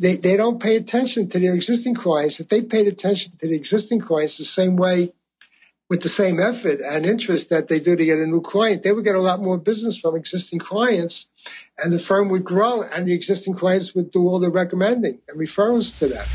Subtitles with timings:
[0.00, 2.40] they, they don't pay attention to their existing clients.
[2.40, 5.12] If they paid attention to the existing clients the same way,
[5.92, 8.92] with the same effort and interest that they do to get a new client, they
[8.92, 11.30] would get a lot more business from existing clients
[11.76, 15.38] and the firm would grow and the existing clients would do all the recommending and
[15.38, 16.26] referrals to them.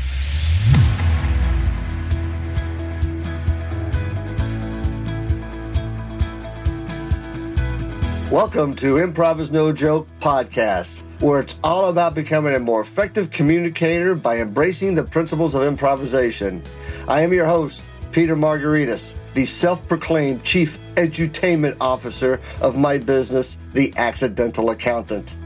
[8.30, 13.30] Welcome to Improv is No Joke podcast, where it's all about becoming a more effective
[13.30, 16.62] communicator by embracing the principles of improvisation.
[17.08, 23.56] I am your host, Peter Margaritis, the self proclaimed chief edutainment officer of my business,
[23.72, 25.38] The Accidental Accountant.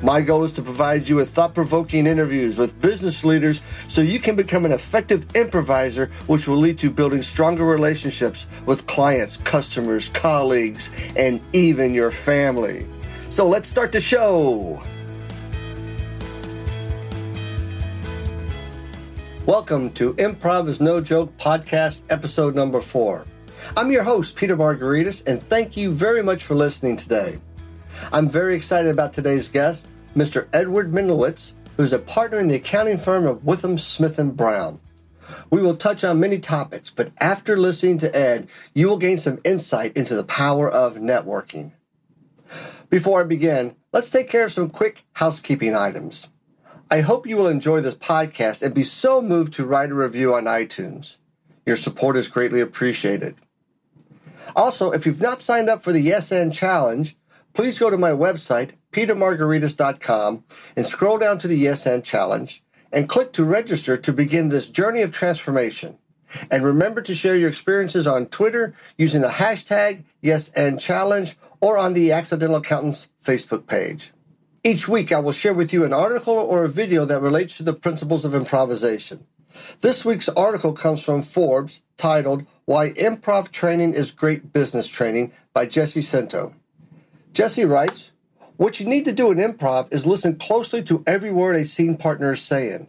[0.00, 4.20] My goal is to provide you with thought provoking interviews with business leaders so you
[4.20, 10.08] can become an effective improviser, which will lead to building stronger relationships with clients, customers,
[10.10, 12.86] colleagues, and even your family.
[13.28, 14.80] So let's start the show.
[19.46, 23.26] Welcome to Improv is No Joke podcast, episode number four.
[23.76, 27.40] I'm your host, Peter Margaritis, and thank you very much for listening today.
[28.12, 30.48] I'm very excited about today's guest, Mr.
[30.52, 34.80] Edward Mendlowitz, who's a partner in the accounting firm of Withum Smith and Brown.
[35.50, 39.40] We will touch on many topics, but after listening to Ed, you will gain some
[39.44, 41.72] insight into the power of networking.
[42.88, 46.28] Before I begin, let's take care of some quick housekeeping items.
[46.90, 50.34] I hope you will enjoy this podcast and be so moved to write a review
[50.34, 51.18] on iTunes.
[51.66, 53.34] Your support is greatly appreciated.
[54.56, 57.14] Also, if you've not signed up for the Yes and Challenge,
[57.58, 60.44] please go to my website, petermargaritis.com,
[60.76, 64.68] and scroll down to the Yes and Challenge and click to register to begin this
[64.68, 65.98] journey of transformation.
[66.52, 71.76] And remember to share your experiences on Twitter using the hashtag Yes and Challenge or
[71.76, 74.12] on the Accidental Accountants Facebook page.
[74.62, 77.64] Each week, I will share with you an article or a video that relates to
[77.64, 79.26] the principles of improvisation.
[79.80, 85.66] This week's article comes from Forbes titled Why Improv Training is Great Business Training by
[85.66, 86.54] Jesse Scinto.
[87.38, 88.10] Jesse writes,
[88.56, 91.96] What you need to do in improv is listen closely to every word a scene
[91.96, 92.88] partner is saying.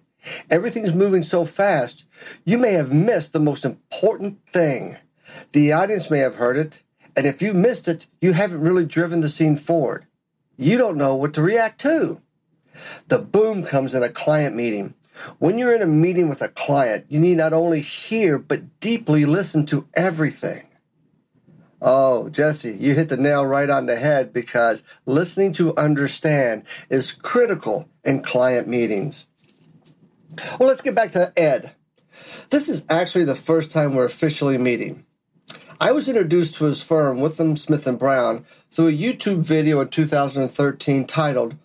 [0.50, 2.08] Everything's moving so fast,
[2.46, 4.98] you may have missed the most important thing.
[5.52, 6.82] The audience may have heard it,
[7.16, 10.08] and if you missed it, you haven't really driven the scene forward.
[10.58, 12.20] You don't know what to react to.
[13.08, 14.96] The boom comes in a client meeting
[15.38, 19.26] when you're in a meeting with a client, you need not only hear, but deeply
[19.26, 20.69] listen to everything.
[21.82, 27.14] Oh, Jesse, you hit the nail right on the head because listening to understand is
[27.14, 29.28] critical in client meetings.
[30.60, 31.74] Well, let's get back to Ed.
[32.50, 35.06] This is actually the first time we're officially meeting.
[35.80, 39.88] I was introduced to his firm, Withum Smith and Brown, through a YouTube video in
[39.88, 41.56] 2013 titled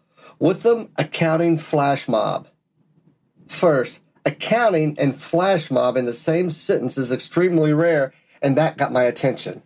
[0.41, 2.47] Withum Accounting Flash Mob.
[3.49, 8.93] First, accounting and flash mob in the same sentence is extremely rare, and that got
[8.93, 9.63] my attention.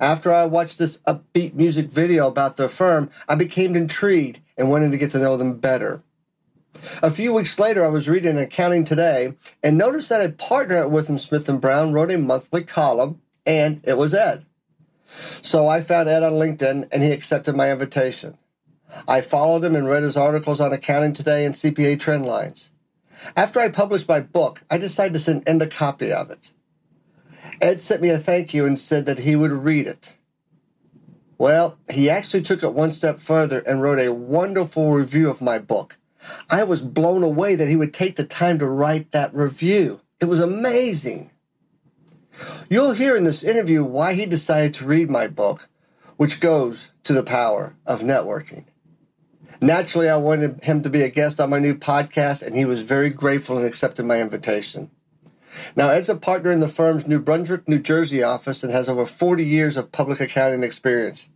[0.00, 4.92] After I watched this upbeat music video about their firm, I became intrigued and wanted
[4.92, 6.02] to get to know them better.
[7.02, 10.90] A few weeks later, I was reading Accounting Today and noticed that a partner at
[10.90, 14.44] Withum Smith and Brown wrote a monthly column, and it was Ed.
[15.42, 18.38] So I found Ed on LinkedIn, and he accepted my invitation.
[19.06, 22.70] I followed him and read his articles on Accounting Today and CPA Trendlines.
[23.36, 26.52] After I published my book, I decided to send Ed a copy of it.
[27.60, 30.18] Ed sent me a thank you and said that he would read it.
[31.38, 35.58] Well, he actually took it one step further and wrote a wonderful review of my
[35.58, 35.98] book.
[36.48, 40.00] I was blown away that he would take the time to write that review.
[40.20, 41.32] It was amazing.
[42.70, 45.68] You'll hear in this interview why he decided to read my book,
[46.16, 48.64] which goes to the power of networking.
[49.60, 52.82] Naturally, I wanted him to be a guest on my new podcast, and he was
[52.82, 54.90] very grateful and accepted my invitation.
[55.76, 59.06] Now, Ed's a partner in the firm's New Brunswick, New Jersey office and has over
[59.06, 61.28] 40 years of public accounting experience.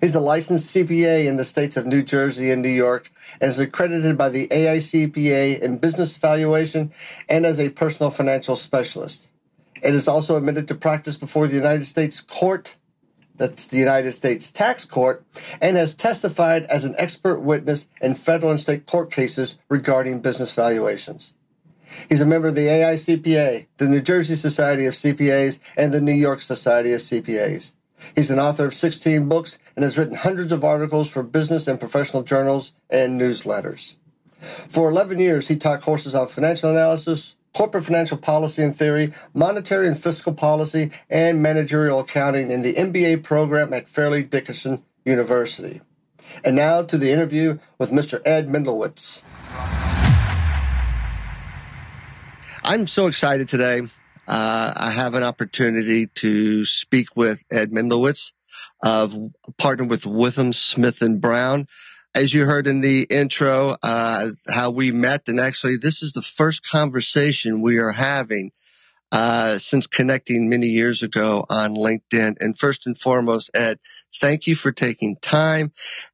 [0.00, 3.58] He's a licensed CPA in the states of New Jersey and New York and is
[3.58, 6.92] accredited by the AICPA in business valuation
[7.28, 9.30] and as a personal financial specialist.
[9.82, 12.76] Ed is also admitted to practice before the United States Court
[13.36, 15.24] that's the United States Tax Court,
[15.60, 20.52] and has testified as an expert witness in federal and state court cases regarding business
[20.52, 21.34] valuations.
[22.08, 26.12] He's a member of the AICPA, the New Jersey Society of CPAs, and the New
[26.12, 27.74] York Society of CPAs.
[28.14, 31.78] He's an author of 16 books and has written hundreds of articles for business and
[31.78, 33.96] professional journals and newsletters.
[34.68, 39.86] For 11 years, he taught courses on financial analysis, corporate financial policy and theory, monetary
[39.86, 45.80] and fiscal policy, and managerial accounting in the MBA program at Fairleigh Dickinson University.
[46.44, 48.20] And now to the interview with Mr.
[48.24, 49.22] Ed Mendlowitz.
[52.64, 53.80] I'm so excited today.
[54.28, 58.32] Uh, I have an opportunity to speak with Ed Mendlowitz
[58.82, 59.16] of
[59.58, 61.66] partnered with Withum Smith and Brown.
[62.14, 66.22] As you heard in the intro, uh, how we met, and actually, this is the
[66.22, 68.52] first conversation we are having
[69.10, 72.36] uh, since connecting many years ago on LinkedIn.
[72.40, 73.80] And first and foremost, Ed,
[74.20, 75.72] thank you for taking time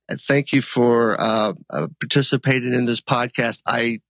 [0.09, 3.61] and thank you for uh, uh, participating in this podcast.
[3.67, 4.01] I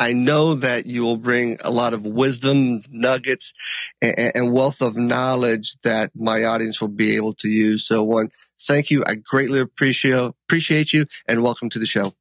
[0.00, 3.52] I know that you will bring a lot of wisdom, nuggets,
[4.00, 7.86] and, and wealth of knowledge that my audience will be able to use.
[7.86, 8.30] So, one,
[8.62, 9.04] thank you.
[9.06, 12.14] I greatly appreciate appreciate you, and welcome to the show.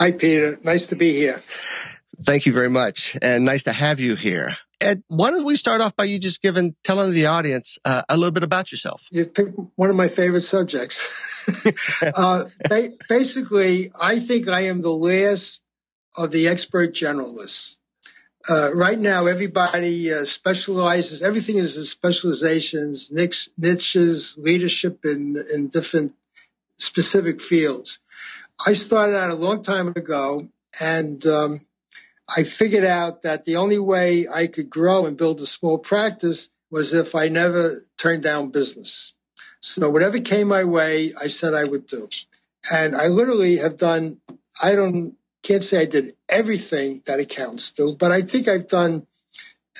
[0.00, 0.56] Hi, Peter.
[0.62, 1.42] Nice to be here.
[2.22, 4.56] Thank you very much, and nice to have you here.
[4.80, 8.16] Ed, why don't we start off by you just giving, telling the audience uh, a
[8.16, 9.08] little bit about yourself?
[9.10, 12.02] You picked one of my favorite subjects.
[12.16, 15.63] uh, ba- basically, I think I am the last
[16.16, 17.76] of the expert generalists.
[18.48, 21.22] Uh, right now, everybody uh, specializes.
[21.22, 26.12] Everything is in specializations, niche, niches, leadership in in different
[26.76, 28.00] specific fields.
[28.66, 30.48] I started out a long time ago,
[30.80, 31.62] and um,
[32.36, 36.50] I figured out that the only way I could grow and build a small practice
[36.70, 39.14] was if I never turned down business.
[39.60, 42.08] So whatever came my way, I said I would do.
[42.70, 44.20] And I literally have done,
[44.62, 49.06] I don't, can't say I did everything that accounts do, but I think I've done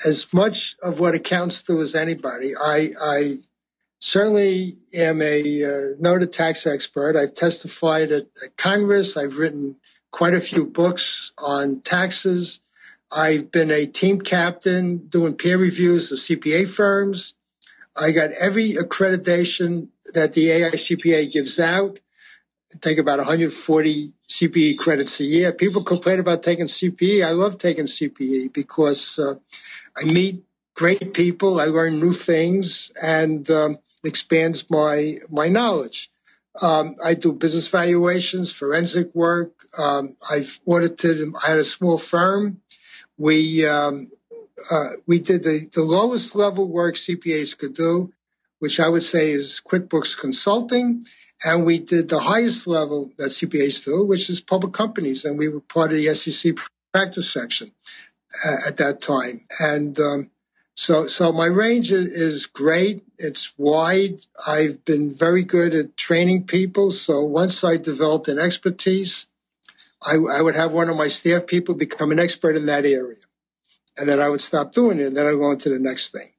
[0.05, 2.51] as much of what accounts do as anybody.
[2.55, 3.35] I, I
[3.99, 7.15] certainly am a uh, noted tax expert.
[7.15, 9.17] I've testified at, at Congress.
[9.17, 9.77] I've written
[10.11, 12.61] quite a few books on taxes.
[13.11, 17.33] I've been a team captain doing peer reviews of CPA firms.
[17.99, 21.99] I got every accreditation that the AICPA gives out.
[22.81, 25.51] Take about 140 CPE credits a year.
[25.53, 27.25] People complain about taking CPE.
[27.25, 29.35] I love taking CPE because uh,
[29.97, 30.43] I meet
[30.75, 31.59] great people.
[31.59, 36.09] I learn new things and um, expands my my knowledge.
[36.61, 39.51] Um, I do business valuations, forensic work.
[39.77, 41.33] Um, I've audited.
[41.43, 42.61] I had a small firm.
[43.17, 44.11] We um,
[44.71, 48.13] uh, we did the, the lowest level work CPAs could do,
[48.59, 51.03] which I would say is QuickBooks consulting,
[51.43, 55.49] and we did the highest level that CPAs do, which is public companies, and we
[55.49, 56.55] were part of the SEC
[56.93, 57.71] practice section
[58.45, 59.45] uh, at that time.
[59.59, 60.31] And um,
[60.75, 63.03] so, so my range is great.
[63.17, 64.25] It's wide.
[64.47, 66.91] I've been very good at training people.
[66.91, 69.27] So once I developed an expertise,
[70.05, 73.17] I, I would have one of my staff people become an expert in that area.
[73.97, 75.07] And then I would stop doing it.
[75.07, 76.31] And then I'd go on to the next thing.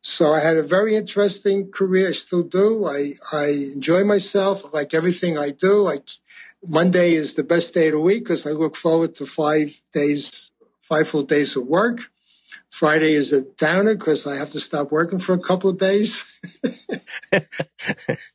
[0.00, 2.08] So I had a very interesting career.
[2.08, 2.86] I still do.
[2.86, 4.64] I, I enjoy myself.
[4.64, 5.82] I like everything I do.
[5.82, 6.08] Like
[6.66, 10.32] Monday is the best day of the week because I look forward to five days,
[10.88, 12.10] five full days of work.
[12.70, 16.22] Friday is a downer because I have to stop working for a couple of days.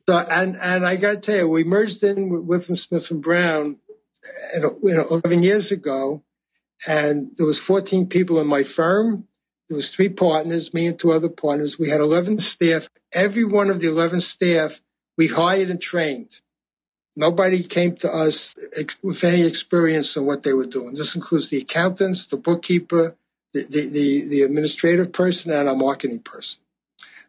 [0.07, 3.21] so, and and I got to tell you, we merged in with Withum Smith and
[3.21, 3.77] Brown,
[4.55, 6.23] you know, 11 years ago,
[6.87, 9.27] and there was 14 people in my firm.
[9.73, 11.79] There was three partners, me and two other partners.
[11.79, 12.89] We had 11 staff.
[13.11, 14.81] Every one of the 11 staff
[15.17, 16.41] we hired and trained.
[17.15, 18.55] Nobody came to us
[19.01, 20.93] with any experience in what they were doing.
[20.93, 23.15] This includes the accountants, the bookkeeper,
[23.53, 26.61] the, the, the administrative person and a marketing person.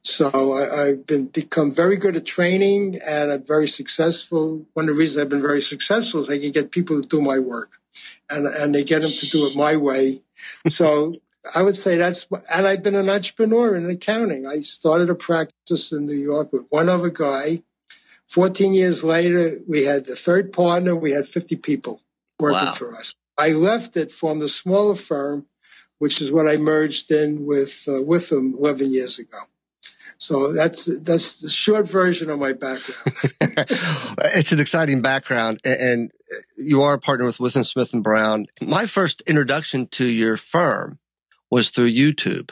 [0.02, 4.66] So I, have been become very good at training and I'm very successful.
[4.75, 7.23] One of the reasons I've been very successful is I can get people to do
[7.23, 7.80] my work
[8.28, 10.21] and, and they get them to do it my way.
[10.76, 11.14] so
[11.54, 14.46] I would say that's, and I've been an entrepreneur in accounting.
[14.46, 17.62] I started a practice in New York with one other guy.
[18.28, 20.96] 14 years later, we had the third partner.
[20.96, 22.00] We had 50 people
[22.38, 22.72] working wow.
[22.72, 23.14] for us.
[23.38, 25.46] I left it, formed a smaller firm
[25.98, 29.38] which is what I merged in with uh, Withum 11 years ago.
[30.18, 33.16] So that's that's the short version of my background.
[34.36, 36.12] it's an exciting background, and
[36.56, 38.46] you are a partner with Withum Smith and Brown.
[38.60, 40.98] My first introduction to your firm
[41.54, 42.50] was through YouTube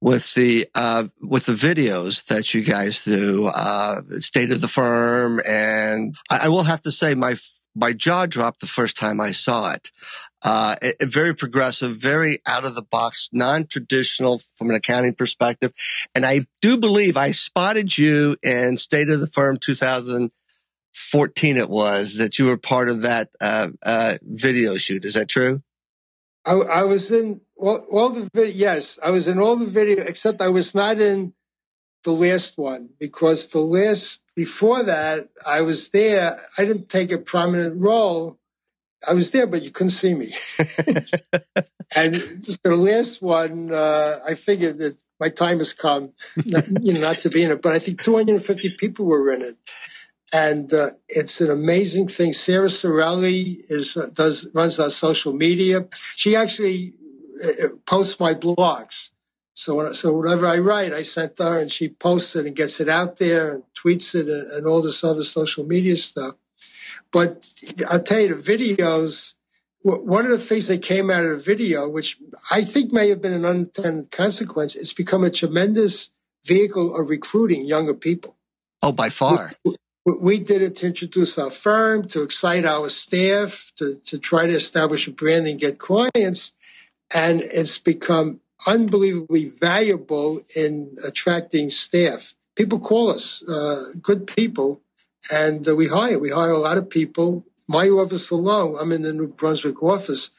[0.00, 5.40] with the uh, with the videos that you guys do, uh, state of the firm,
[5.46, 7.36] and I, I will have to say my
[7.76, 9.92] my jaw dropped the first time I saw it.
[10.42, 15.72] Uh, it, very progressive, very out of the box, non-traditional from an accounting perspective.
[16.12, 21.56] And I do believe I spotted you in State of the Firm 2014.
[21.56, 25.04] It was that you were part of that uh, uh, video shoot.
[25.04, 25.62] Is that true?
[26.46, 28.52] I, I was in all, all the video.
[28.54, 31.32] Yes, I was in all the video, except I was not in
[32.04, 36.38] the last one because the last before that I was there.
[36.58, 38.38] I didn't take a prominent role
[39.08, 40.26] I was there, but you couldn't see me.
[41.96, 46.12] and the last one, uh, I figured that my time has come,
[46.82, 49.56] you know, not to be in it, but I think 250 people were in it.
[50.32, 52.32] And uh, it's an amazing thing.
[52.32, 55.86] Sarah Sorelli is uh, does runs our social media.
[56.16, 56.94] She actually
[57.44, 59.10] uh, uh, posts my blogs.
[59.54, 62.88] So so whatever I write, I send her, and she posts it and gets it
[62.88, 66.34] out there and tweets it and, and all this other social media stuff.
[67.10, 67.46] But
[67.88, 69.34] I'll tell you, the videos
[69.86, 72.18] one of the things that came out of the video, which
[72.50, 76.10] I think may have been an unintended consequence, it's become a tremendous
[76.44, 78.36] vehicle of recruiting younger people.
[78.82, 79.52] Oh, by far.
[80.04, 84.46] We, we did it to introduce our firm, to excite our staff, to, to try
[84.46, 86.52] to establish a brand and get clients.
[87.14, 92.34] And it's become unbelievably valuable in attracting staff.
[92.56, 94.80] People call us uh, good people,
[95.30, 96.18] and uh, we hire.
[96.18, 100.30] We hire a lot of people my office alone, I'm in the New Brunswick office,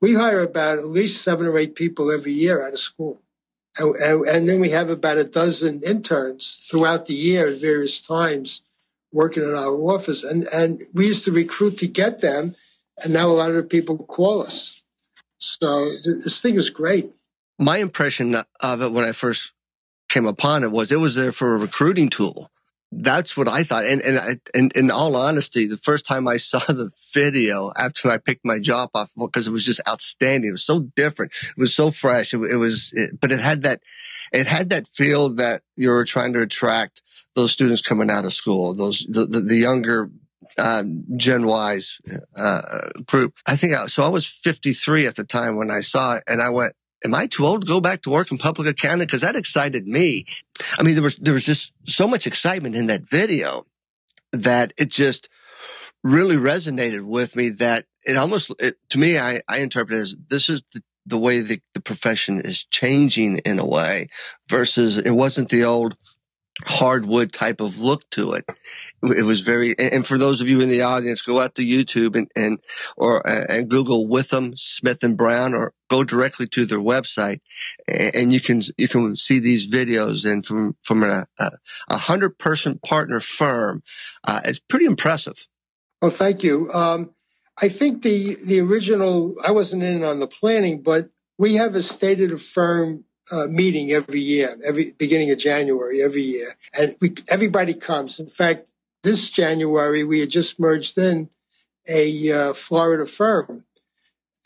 [0.00, 3.20] we hire about at least seven or eight people every year out of school.
[3.78, 8.06] And, and, and, then we have about a dozen interns throughout the year at various
[8.06, 8.62] times
[9.12, 10.24] working in our office.
[10.24, 12.54] And, and we used to recruit to get them.
[13.02, 14.81] And now a lot of the people call us.
[15.42, 17.12] So this thing is great.
[17.58, 19.52] My impression of it when I first
[20.08, 22.50] came upon it was it was there for a recruiting tool
[22.92, 23.86] that's what I thought.
[23.86, 28.10] And, and, I, and in all honesty, the first time I saw the video after
[28.10, 30.48] I picked my job off, because it was just outstanding.
[30.48, 31.32] It was so different.
[31.42, 32.34] It was so fresh.
[32.34, 33.80] It, it was, it, but it had that,
[34.32, 37.02] it had that feel that you were trying to attract
[37.34, 40.10] those students coming out of school, those, the, the, the younger,
[40.58, 42.00] um, Gen Y's,
[42.36, 43.34] uh, group.
[43.46, 46.42] I think I, so I was 53 at the time when I saw it and
[46.42, 49.08] I went, am I too old to go back to work in public accounting?
[49.08, 50.26] Cause that excited me.
[50.78, 53.66] I mean, there was, there was just so much excitement in that video
[54.32, 55.28] that it just
[56.02, 60.48] really resonated with me that it almost, it, to me, I, I interpret as this
[60.48, 64.08] is the, the way the, the profession is changing in a way
[64.48, 65.96] versus it wasn't the old,
[66.66, 68.44] hardwood type of look to it.
[69.02, 72.16] It was very, and for those of you in the audience, go out to YouTube
[72.16, 72.58] and, and,
[72.96, 77.40] or, and Google Withum, Smith and Brown, or go directly to their website
[77.88, 82.78] and you can, you can see these videos and from, from a, a hundred person
[82.78, 83.82] partner firm,
[84.24, 85.48] uh, it's pretty impressive.
[86.00, 86.70] Well, thank you.
[86.72, 87.10] Um,
[87.60, 91.82] I think the, the original, I wasn't in on the planning, but we have a
[91.82, 96.94] state of the firm uh, meeting every year, every beginning of January every year, and
[97.00, 98.20] we, everybody comes.
[98.20, 98.66] In fact,
[99.02, 101.30] this January we had just merged in
[101.88, 103.64] a uh, Florida firm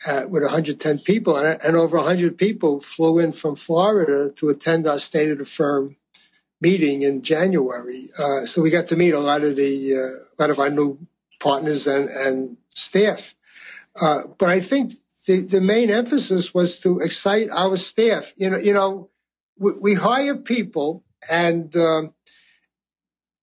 [0.07, 4.87] uh, with 110 people, and, and, over 100 people flew in from Florida to attend
[4.87, 5.95] our state of the firm
[6.61, 8.09] meeting in January.
[8.17, 10.69] Uh, so we got to meet a lot of the uh, a lot of our
[10.69, 10.97] new
[11.39, 13.35] partners and and staff.
[14.01, 14.93] Uh, but I think
[15.27, 18.33] the, the main emphasis was to excite our staff.
[18.37, 19.09] You know, you know,
[19.59, 22.13] we, we hire people and um,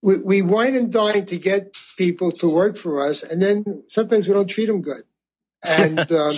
[0.03, 4.29] we, we wine and dine to get people to work for us, and then sometimes
[4.29, 5.03] we don't treat them good.
[5.67, 6.37] And um,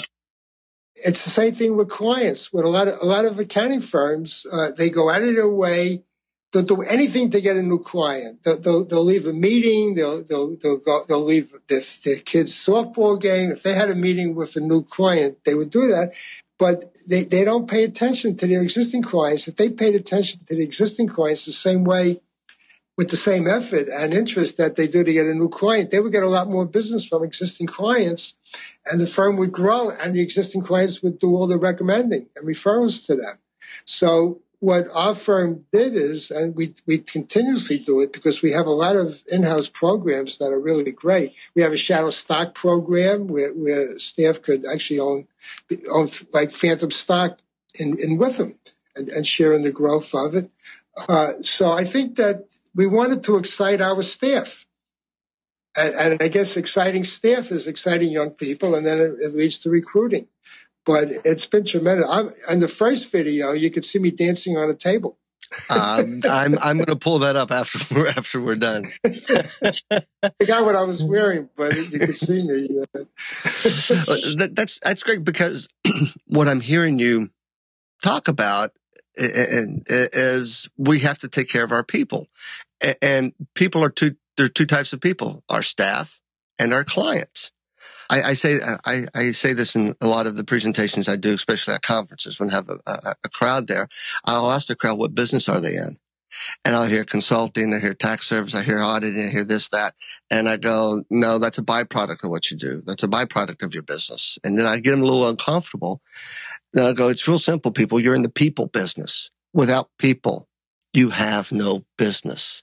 [0.95, 2.53] it's the same thing with clients.
[2.53, 5.49] With a lot of a lot of accounting firms, uh, they go out of their
[5.49, 6.05] way
[6.53, 8.43] they'll do anything to get a new client.
[8.45, 9.95] They'll, they'll, they'll leave a meeting.
[9.95, 13.51] They'll, they'll, they'll, go, they'll leave their, their kids' softball game.
[13.51, 16.15] If they had a meeting with a new client, they would do that.
[16.59, 19.47] But they, they don't pay attention to their existing clients.
[19.47, 22.21] If they paid attention to the existing clients the same way,
[22.97, 26.01] with the same effort and interest that they do to get a new client, they
[26.01, 28.39] would get a lot more business from existing clients
[28.87, 32.47] and the firm would grow and the existing clients would do all the recommending and
[32.47, 33.39] referrals to them.
[33.85, 38.67] So what our firm did is, and we, we continuously do it because we have
[38.67, 41.35] a lot of in-house programs that are really great.
[41.55, 45.27] We have a shadow stock program where, where staff could actually own,
[45.93, 47.39] own like phantom stock
[47.79, 48.57] in, in Withum
[48.95, 50.51] and, and share in the growth of it.
[51.09, 54.65] Uh, so I think that we wanted to excite our staff.
[55.79, 59.61] And, and, I guess exciting staff is exciting young people, and then it, it leads
[59.61, 60.27] to recruiting
[60.87, 62.09] but it's been tremendous.
[62.09, 65.19] I'm, in the first video, you could see me dancing on a table.
[65.71, 68.85] um, I'm I'm going to pull that up after we're, after we're done.
[69.05, 72.69] I got what I was wearing, but you can see me.
[72.95, 75.69] that, that's that's great because
[76.27, 77.31] what I'm hearing you
[78.03, 78.73] talk about
[79.17, 82.27] is we have to take care of our people,
[83.01, 84.17] and people are two.
[84.37, 86.21] There are two types of people: our staff
[86.59, 87.53] and our clients.
[88.09, 91.35] I, I say I, I, say this in a lot of the presentations I do,
[91.35, 93.89] especially at conferences when I have a, a, a crowd there.
[94.25, 95.99] I'll ask the crowd, "What business are they in?"
[96.65, 99.95] and I'll hear consulting, I hear tax service, I hear auditing, I hear this, that.
[100.31, 102.83] And I go, no, that's a byproduct of what you do.
[102.85, 104.39] That's a byproduct of your business.
[104.45, 106.01] And then I get them a little uncomfortable.
[106.75, 108.01] Now I go, it's real simple, people.
[108.01, 109.31] You're in the people business.
[109.53, 110.49] Without people,
[110.93, 112.63] you have no business.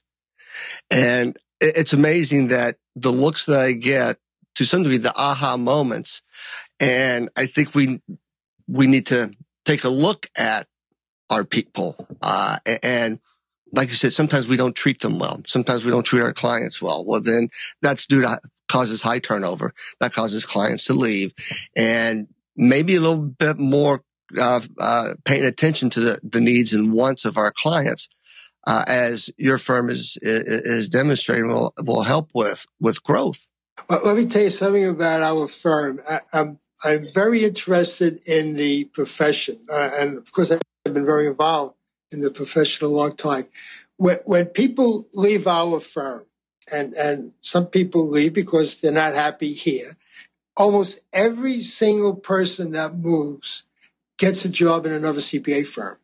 [0.90, 4.18] And it's amazing that the looks that I get
[4.54, 6.22] to some degree, the aha moments.
[6.80, 8.00] And I think we,
[8.68, 9.32] we need to
[9.64, 10.66] take a look at
[11.30, 12.06] our people.
[12.20, 13.18] Uh, and
[13.72, 15.40] like you said, sometimes we don't treat them well.
[15.46, 17.04] Sometimes we don't treat our clients well.
[17.04, 17.48] Well, then
[17.82, 19.74] that's due to causes high turnover.
[20.00, 21.32] That causes clients to leave
[21.76, 24.02] and maybe a little bit more
[24.38, 28.08] uh, uh, paying attention to the, the, needs and wants of our clients.
[28.66, 33.46] Uh, as your firm is is demonstrating, will will help with with growth.
[33.88, 36.00] Well, let me tell you something about our firm.
[36.08, 41.26] I, I'm I'm very interested in the profession, uh, and of course, I've been very
[41.26, 41.74] involved
[42.10, 43.46] in the profession a long time.
[43.96, 46.24] When, when people leave our firm,
[46.72, 49.96] and and some people leave because they're not happy here,
[50.56, 53.64] almost every single person that moves
[54.18, 55.98] gets a job in another CPA firm,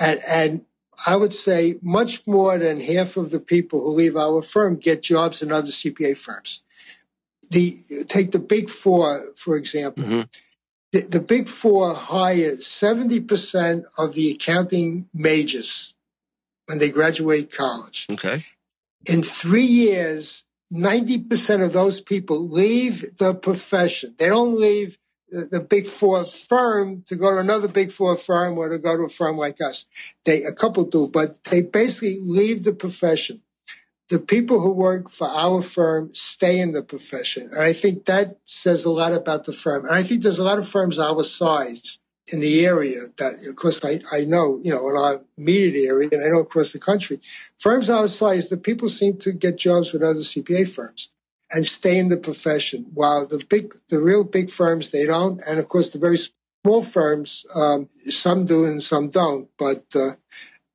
[0.00, 0.62] and and
[1.06, 5.02] I would say much more than half of the people who leave our firm get
[5.02, 6.62] jobs in other CPA firms
[7.50, 10.04] the take the big four for example.
[10.04, 10.22] Mm-hmm.
[10.92, 15.94] The, the, big four hire seventy percent of the accounting majors
[16.66, 18.06] when they graduate college.
[18.10, 18.44] Okay.
[19.06, 24.14] In three years, ninety percent of those people leave the profession.
[24.18, 24.98] They don't leave
[25.30, 28.96] the, the big four firm to go to another big four firm or to go
[28.96, 29.86] to a firm like us.
[30.24, 33.42] They a couple do, but they basically leave the profession
[34.10, 37.48] the people who work for our firm stay in the profession.
[37.52, 39.86] And I think that says a lot about the firm.
[39.86, 41.82] And I think there's a lot of firms our size
[42.32, 46.08] in the area that, of course, I, I know, you know, in our immediate area
[46.12, 47.20] and I know across the country,
[47.58, 51.10] firms our size, the people seem to get jobs with other CPA firms
[51.50, 52.86] and stay in the profession.
[52.94, 55.40] While the big, the real big firms, they don't.
[55.46, 56.18] And of course, the very
[56.62, 59.48] small firms, um, some do and some don't.
[59.58, 60.12] But, uh,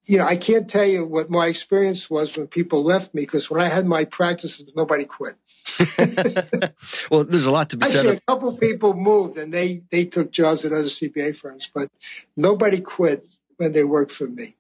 [0.10, 3.52] you know, I can't tell you what my experience was when people left me because
[3.52, 5.36] when I had my practices, nobody quit.
[7.12, 8.18] well, there's a lot to be Actually, said.
[8.18, 11.90] a couple people moved and they they took jobs at other CPA firms, but
[12.36, 14.56] nobody quit when they worked for me.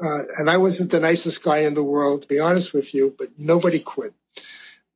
[0.00, 3.14] Uh, and I wasn't the nicest guy in the world, to be honest with you,
[3.18, 4.14] but nobody quit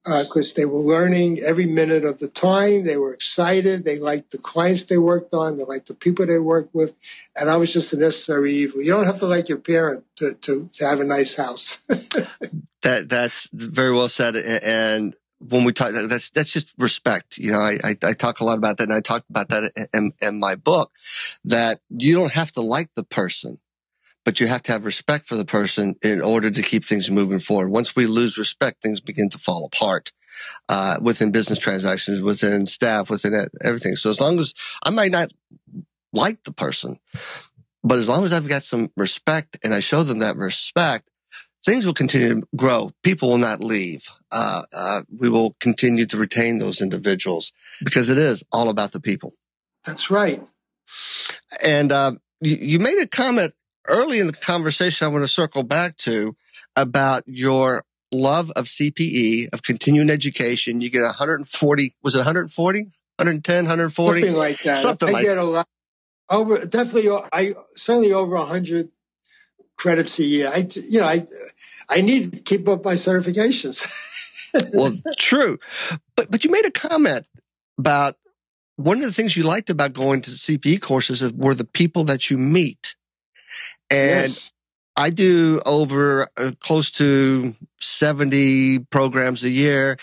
[0.06, 2.84] because uh, they were learning every minute of the time.
[2.84, 3.84] They were excited.
[3.84, 5.56] They liked the clients they worked on.
[5.56, 6.94] They liked the people they worked with.
[7.34, 8.82] And I was just a necessary evil.
[8.82, 11.84] You don't have to like your parent to, to, to have a nice house.
[12.82, 14.36] that That's very well said.
[14.36, 17.36] And when we talk, that's, that's just respect.
[17.36, 19.72] You know, I, I, I talk a lot about that and I talk about that
[19.92, 20.92] in, in my book
[21.44, 23.58] that you don't have to like the person
[24.26, 27.38] but you have to have respect for the person in order to keep things moving
[27.38, 27.70] forward.
[27.70, 30.12] Once we lose respect, things begin to fall apart.
[30.68, 33.96] Uh, within business transactions, within staff, within everything.
[33.96, 35.30] So as long as I might not
[36.12, 36.98] like the person,
[37.82, 41.08] but as long as I've got some respect and I show them that respect,
[41.64, 42.90] things will continue to grow.
[43.02, 44.08] People will not leave.
[44.30, 49.00] Uh, uh, we will continue to retain those individuals because it is all about the
[49.00, 49.32] people.
[49.86, 50.42] That's right.
[51.64, 53.54] And uh, you, you, made a comment
[53.88, 56.36] early in the conversation, I want to circle back to
[56.74, 60.80] about your love of CPE, of continuing education.
[60.80, 62.82] You get 140, was it 140?
[62.82, 64.20] 110, 140?
[64.20, 64.82] Something like that.
[64.82, 65.66] Something I like get a lot.
[66.28, 68.90] Over, definitely, uh, I certainly over 100
[69.76, 70.50] credits a year.
[70.52, 71.26] I, you know, I,
[71.88, 73.86] I need to keep up my certifications.
[74.74, 75.58] well, true.
[76.16, 77.26] But, but you made a comment
[77.78, 78.16] about
[78.76, 82.28] one of the things you liked about going to CPE courses were the people that
[82.28, 82.95] you meet.
[83.90, 84.52] And yes.
[84.96, 89.98] I do over uh, close to 70 programs a year.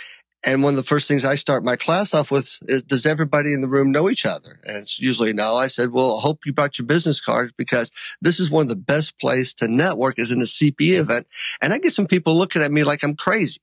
[0.45, 3.53] And one of the first things I start my class off with is, does everybody
[3.53, 4.59] in the room know each other?
[4.65, 5.55] And it's usually no.
[5.55, 7.91] I said, well, I hope you brought your business cards because
[8.21, 11.27] this is one of the best place to network is in a CPE event.
[11.61, 13.61] And I get some people looking at me like I'm crazy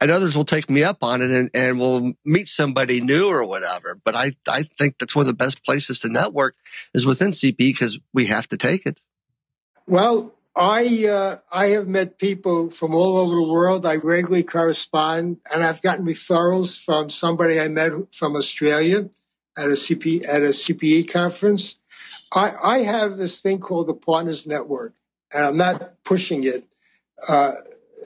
[0.00, 3.44] and others will take me up on it and, and will meet somebody new or
[3.44, 3.98] whatever.
[4.04, 6.54] But I, I think that's one of the best places to network
[6.94, 9.00] is within CPE because we have to take it.
[9.88, 13.86] Well, I uh, I have met people from all over the world.
[13.86, 19.08] I regularly correspond, and I've gotten referrals from somebody I met from Australia
[19.56, 21.78] at a CP at a CPE conference.
[22.34, 24.92] I, I have this thing called the Partners Network,
[25.32, 26.64] and I'm not pushing it.
[27.26, 27.52] Uh,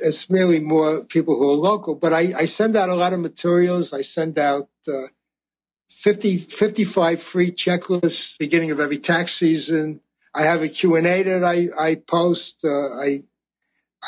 [0.01, 3.19] it's merely more people who are local, but I, I, send out a lot of
[3.19, 3.93] materials.
[3.93, 5.09] I send out uh,
[5.89, 10.01] 50, 55 free checklists beginning of every tax season.
[10.35, 12.65] I have a Q&A that I, I post.
[12.65, 13.23] Uh, I,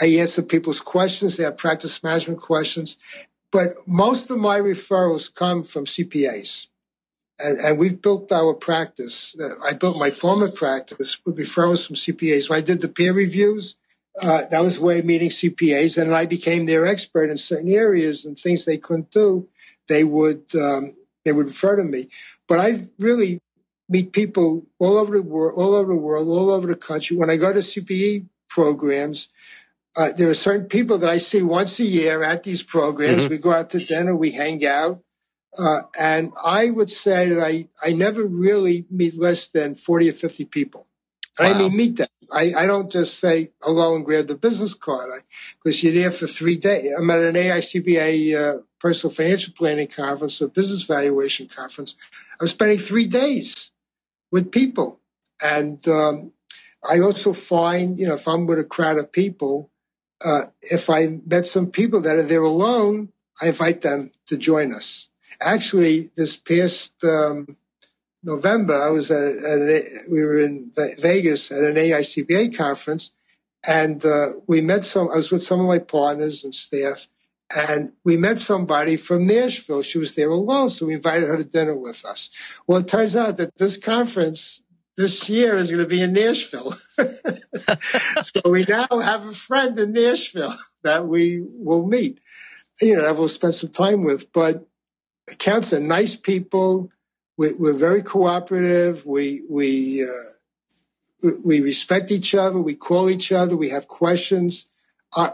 [0.00, 1.36] I answer people's questions.
[1.36, 2.96] They have practice management questions.
[3.52, 6.66] But most of my referrals come from CPAs.
[7.38, 9.36] And, and we've built our practice.
[9.68, 12.48] I built my former practice with referrals from CPAs.
[12.48, 13.76] When I did the peer reviews,
[14.22, 17.70] uh, that was the way of meeting CPAs, and I became their expert in certain
[17.70, 19.48] areas and things they couldn't do.
[19.88, 22.08] They would um, they would refer to me.
[22.46, 23.40] But I really
[23.88, 27.16] meet people all over the world, all over the world, all over the country.
[27.16, 29.28] When I go to CPE programs,
[29.96, 33.22] uh, there are certain people that I see once a year at these programs.
[33.22, 33.30] Mm-hmm.
[33.30, 35.00] We go out to dinner, we hang out.
[35.56, 40.12] Uh, and I would say that I, I never really meet less than 40 or
[40.12, 40.86] 50 people.
[41.38, 41.46] Wow.
[41.46, 42.08] I mean, meet them.
[42.32, 45.10] I, I don't just say hello and grab the business card
[45.62, 46.92] because you're there for three days.
[46.98, 51.94] I'm at an AICPA uh, personal financial planning conference or business valuation conference.
[52.40, 53.70] I'm spending three days
[54.30, 55.00] with people.
[55.42, 56.32] And um,
[56.88, 59.70] I also find, you know, if I'm with a crowd of people,
[60.24, 63.10] uh, if I met some people that are there alone,
[63.42, 65.08] I invite them to join us.
[65.40, 67.56] Actually, this past um,
[68.22, 73.12] November, I was at, at we were in Vegas at an AICPA conference,
[73.66, 75.10] and uh, we met some.
[75.10, 77.08] I was with some of my partners and staff,
[77.56, 79.82] and we met somebody from Nashville.
[79.82, 82.30] She was there alone, so we invited her to dinner with us.
[82.66, 84.62] Well, it turns out that this conference
[84.96, 86.72] this year is going to be in Nashville.
[88.22, 92.20] so we now have a friend in Nashville that we will meet,
[92.80, 94.32] you know, that we'll spend some time with.
[94.32, 94.66] But
[95.28, 96.90] accounts are nice people
[97.36, 99.04] we, are very cooperative.
[99.04, 102.60] We we uh, we respect each other.
[102.60, 103.56] We call each other.
[103.56, 104.68] We have questions.
[105.16, 105.30] Uh,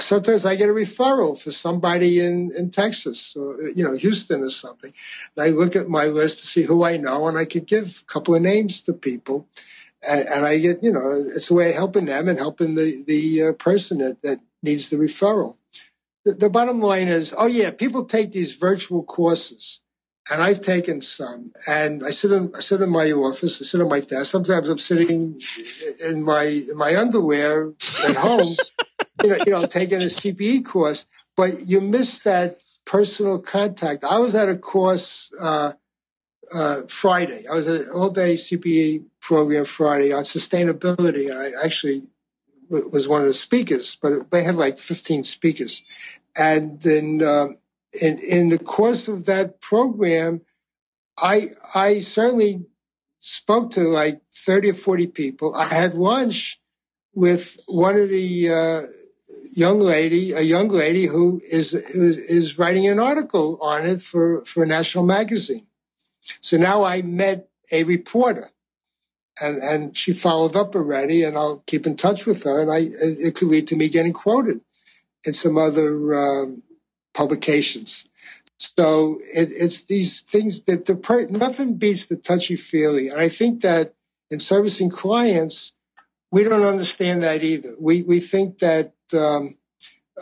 [0.00, 4.48] sometimes I get a referral for somebody in, in Texas or you know Houston or
[4.48, 4.92] something.
[5.36, 8.02] And I look at my list to see who I know, and I could give
[8.02, 9.46] a couple of names to people.
[10.08, 13.04] And, and I get you know it's a way of helping them and helping the
[13.06, 15.56] the uh, person that, that needs the referral.
[16.24, 19.80] The, the bottom line is, oh yeah, people take these virtual courses
[20.30, 21.52] and I've taken some.
[21.66, 23.60] And I sit in I sit in my office.
[23.60, 24.30] I sit on my desk.
[24.30, 25.40] Sometimes I'm sitting
[26.04, 27.72] in my in my underwear
[28.06, 28.56] at home,
[29.22, 31.06] you know, you know, taking a CPE course.
[31.36, 34.04] But you miss that personal contact.
[34.04, 35.72] I was at a course uh,
[36.54, 37.44] uh, Friday.
[37.50, 41.30] I was at an all day CPE program Friday on sustainability.
[41.30, 42.02] I actually
[42.68, 45.82] was one of the speakers, but they had like 15 speakers.
[46.36, 47.58] And then um,
[48.00, 50.42] in, in the course of that program,
[51.18, 52.64] I, I certainly
[53.18, 55.54] spoke to like 30 or 40 people.
[55.54, 56.60] I had lunch
[57.14, 58.80] with one of the uh,
[59.54, 64.44] young lady, a young lady who is, is, is writing an article on it for,
[64.44, 65.66] for a national magazine.
[66.40, 68.50] So now I met a reporter
[69.40, 72.88] and, and she followed up already and I'll keep in touch with her and I,
[72.90, 74.60] it could lead to me getting quoted
[75.24, 76.62] in some other, um,
[77.14, 78.06] publications.
[78.58, 83.28] So it, it's these things that the per, nothing beats the touchy feely, and I
[83.28, 83.94] think that
[84.30, 85.72] in servicing clients,
[86.30, 87.74] we don't understand that either.
[87.80, 89.56] We we think that um,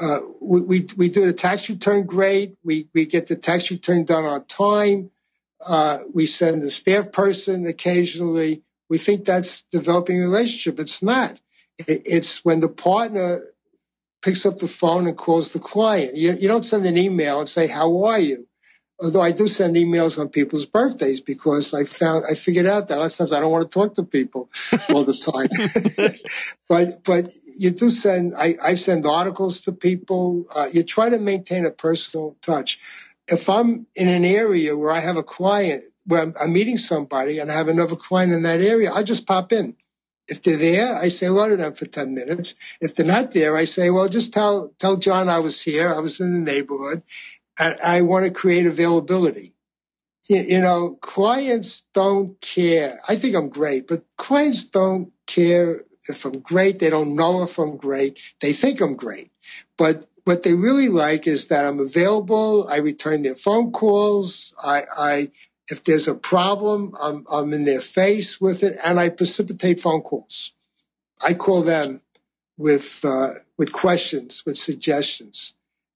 [0.00, 2.56] uh, we, we, we do the tax return great.
[2.64, 5.10] We we get the tax return done on time.
[5.66, 8.62] Uh, we send a staff person occasionally.
[8.88, 10.78] We think that's developing a relationship.
[10.78, 11.40] It's not.
[11.78, 13.42] It, it's when the partner
[14.22, 16.16] picks up the phone and calls the client.
[16.16, 18.46] You, you don't send an email and say, how are you?
[19.00, 22.98] Although I do send emails on people's birthdays because I found, I figured out that
[22.98, 24.50] lots of times I don't want to talk to people
[24.88, 26.10] all the time.
[26.68, 30.46] but, but you do send, I, I send articles to people.
[30.54, 32.70] Uh, you try to maintain a personal touch.
[33.26, 37.38] If I'm in an area where I have a client, where I'm, I'm meeting somebody
[37.38, 39.76] and I have another client in that area, I just pop in.
[40.28, 42.48] If they're there, I say hello to them for 10 minutes.
[42.80, 45.92] If they're not there, I say, well, just tell, tell John I was here.
[45.92, 47.02] I was in the neighborhood.
[47.58, 49.54] and I want to create availability.
[50.28, 53.00] You know, clients don't care.
[53.08, 56.78] I think I'm great, but clients don't care if I'm great.
[56.78, 58.20] They don't know if I'm great.
[58.40, 59.30] They think I'm great.
[59.76, 62.68] But what they really like is that I'm available.
[62.68, 64.54] I return their phone calls.
[64.62, 65.30] I, I
[65.70, 70.00] if there's a problem, I'm, I'm in their face with it, and I precipitate phone
[70.00, 70.52] calls.
[71.22, 72.00] I call them
[72.56, 75.54] with uh, with questions, with suggestions,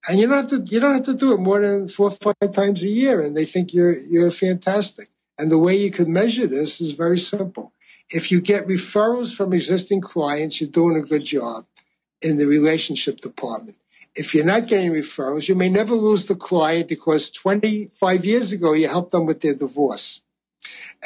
[0.08, 2.34] and you don't have to you don't have to do it more than four or
[2.40, 5.08] five times a year, and they think you're you're fantastic.
[5.38, 7.72] And the way you can measure this is very simple.
[8.12, 11.64] If you get referrals from existing clients, you're doing a good job
[12.20, 13.78] in the relationship department.
[14.14, 18.74] If you're not getting referrals, you may never lose the client because 25 years ago
[18.74, 20.20] you helped them with their divorce.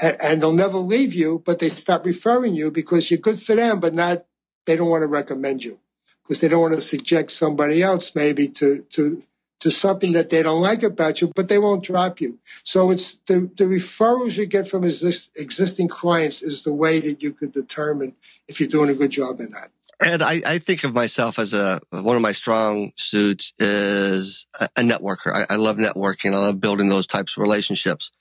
[0.02, 3.54] And, and they'll never leave you, but they stop referring you because you're good for
[3.54, 4.24] them, but not,
[4.66, 5.78] they don't want to recommend you
[6.22, 9.20] because they don't want to subject somebody else maybe to, to,
[9.60, 12.38] to something that they don't like about you, but they won't drop you.
[12.62, 17.32] So it's the, the referrals you get from existing clients is the way that you
[17.32, 18.14] could determine
[18.48, 19.70] if you're doing a good job in that.
[19.98, 24.68] And I, I think of myself as a one of my strong suits is a,
[24.76, 25.32] a networker.
[25.32, 26.34] I, I love networking.
[26.34, 28.12] I love building those types of relationships.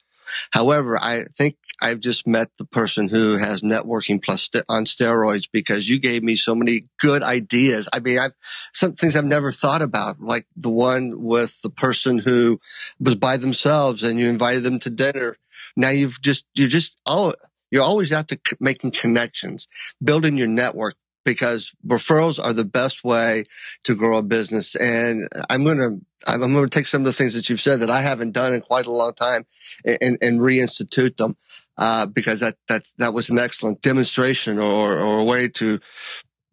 [0.52, 5.50] However, I think I've just met the person who has networking plus st- on steroids
[5.52, 7.90] because you gave me so many good ideas.
[7.92, 8.34] I mean, I've
[8.74, 12.60] some things I've never thought about, like the one with the person who
[13.00, 15.38] was by themselves and you invited them to dinner.
[15.76, 17.34] Now you've just, you're just, oh,
[17.72, 19.68] you're always out to c- making connections,
[20.02, 23.46] building your network because referrals are the best way
[23.84, 24.76] to grow a business.
[24.76, 27.82] And I'm going to, I'm going to take some of the things that you've said
[27.82, 29.46] that I haven't done in quite a long time
[29.84, 31.36] and, and reinstitute them.
[31.78, 35.80] Uh, because that, that's, that was an excellent demonstration or, or a way to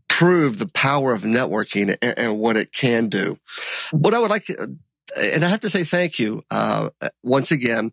[0.09, 3.39] prove the power of networking and, and what it can do.
[3.93, 4.77] What I would like to,
[5.17, 6.91] and I have to say thank you, uh,
[7.23, 7.93] once again.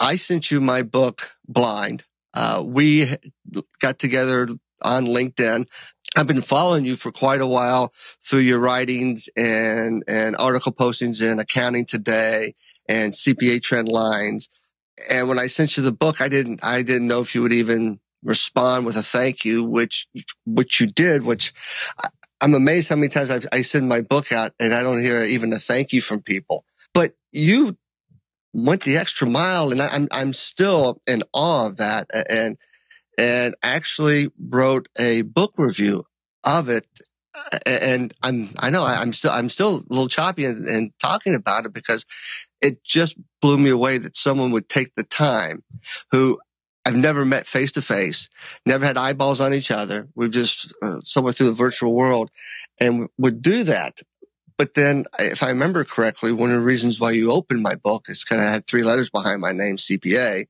[0.00, 2.04] I sent you my book, Blind.
[2.32, 3.08] Uh, we
[3.80, 4.48] got together
[4.80, 5.66] on LinkedIn.
[6.16, 7.92] I've been following you for quite a while
[8.24, 12.54] through your writings and, and article postings in Accounting Today
[12.88, 14.48] and CPA Trend Lines.
[15.10, 17.52] And when I sent you the book, I didn't, I didn't know if you would
[17.52, 20.08] even respond with a thank you, which,
[20.44, 21.52] which you did, which
[21.98, 22.08] I,
[22.40, 25.24] am amazed how many times I've, I send my book out and I don't hear
[25.24, 26.64] even a thank you from people.
[26.94, 27.76] But you
[28.52, 32.08] went the extra mile and I, I'm, I'm still in awe of that.
[32.28, 32.56] And,
[33.18, 36.06] and actually wrote a book review
[36.44, 36.86] of it.
[37.66, 41.72] And I'm, I know I'm still, I'm still a little choppy and, talking about it
[41.72, 42.04] because
[42.60, 45.62] it just blew me away that someone would take the time
[46.10, 46.38] who
[46.84, 48.28] I've never met face to face,
[48.64, 50.08] never had eyeballs on each other.
[50.14, 52.30] We've just uh, somewhere through the virtual world
[52.80, 54.00] and would do that.
[54.56, 58.06] But then, if I remember correctly, one of the reasons why you opened my book
[58.08, 60.46] is because I had three letters behind my name, CPA.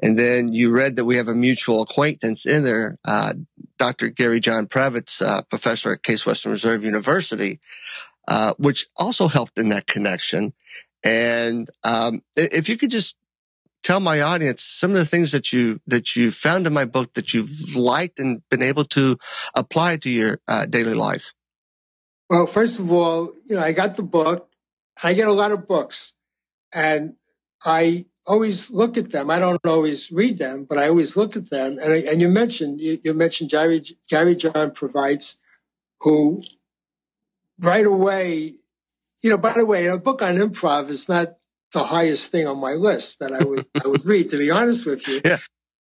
[0.00, 3.34] And then you read that we have a mutual acquaintance in there, uh,
[3.78, 4.08] Dr.
[4.08, 7.60] Gary John Previts, uh, professor at Case Western Reserve University,
[8.28, 10.52] uh, which also helped in that connection.
[11.02, 13.16] And um, if you could just
[13.82, 17.14] tell my audience some of the things that you that you found in my book
[17.14, 19.16] that you've liked and been able to
[19.54, 21.32] apply to your uh, daily life.
[22.28, 24.48] Well, first of all, you know, I got the book.
[25.02, 26.12] I get a lot of books,
[26.74, 27.14] and
[27.64, 29.30] I always look at them.
[29.30, 31.78] I don't always read them, but I always look at them.
[31.82, 35.36] And, and you mentioned you, you mentioned Gary Gary John Previts
[36.00, 36.42] who
[37.58, 38.54] right away,
[39.22, 39.38] you know.
[39.38, 41.36] By the way, a book on improv is not
[41.72, 44.28] the highest thing on my list that I would I would read.
[44.28, 45.38] To be honest with you, yeah.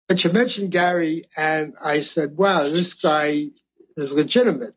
[0.08, 3.50] But you mentioned Gary, and I said, "Wow, this guy
[3.96, 4.76] is legitimate."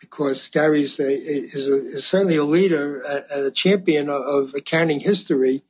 [0.00, 5.62] Because Gary's a, is, a, is certainly a leader and a champion of accounting history,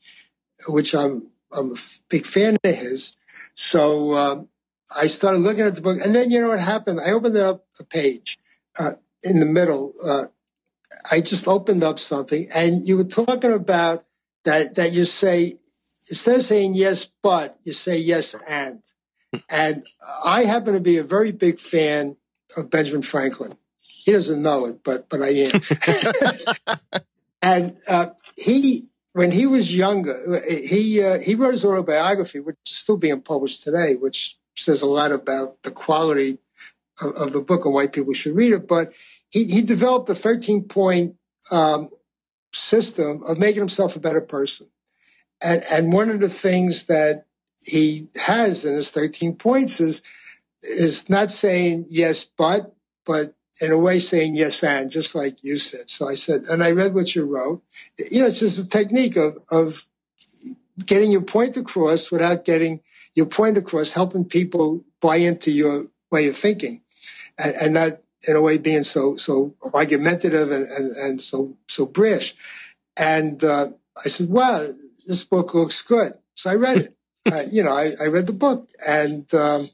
[0.66, 1.77] which I'm I'm a
[2.09, 3.16] big fan of his.
[3.73, 4.49] So um,
[4.97, 7.01] I started looking at the book, and then you know what happened?
[7.05, 8.37] I opened up a page
[8.79, 8.92] uh,
[9.23, 9.92] in the middle.
[10.05, 10.25] Uh,
[11.11, 14.05] I just opened up something, and you were talking about
[14.44, 14.75] that.
[14.77, 15.55] That you say
[16.09, 18.83] instead of saying yes, but you say yes and.
[19.51, 19.87] And
[20.25, 22.16] I happen to be a very big fan
[22.57, 23.59] of Benjamin Franklin.
[23.83, 25.61] He doesn't know it, but but I am.
[27.42, 32.77] and uh, he when he was younger, he uh, he wrote his autobiography, which is
[32.77, 36.38] still being published today, which says a lot about the quality
[37.01, 38.68] of, of the book and why people should read it.
[38.68, 38.92] But
[39.31, 41.14] he, he developed a 13 point
[41.51, 41.90] um,
[42.53, 44.66] system of making himself a better person.
[45.42, 47.25] And, and one of the things that
[47.64, 49.94] he has in his 13 points is,
[50.62, 52.75] is not saying yes, but,
[53.07, 55.90] but in a way saying yes and just like you said.
[55.90, 57.62] So I said, and I read what you wrote.
[58.11, 59.75] You know, it's just a technique of, of
[60.85, 62.81] getting your point across without getting
[63.14, 66.83] your point across, helping people buy into your way of thinking
[67.38, 71.87] and, and not in a way being so, so argumentative and, and, and so, so
[71.87, 72.35] brash.
[72.97, 73.68] And, uh,
[74.05, 74.68] I said, wow,
[75.07, 76.14] this book looks good.
[76.35, 76.94] So I read it.
[77.33, 79.68] uh, you know, I, I read the book and, um,